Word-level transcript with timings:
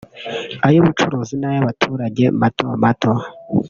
ay’ubucuruzi 0.67 1.35
n’ay’abaturage 1.37 2.23
mato 2.41 2.65
mato" 2.83 3.11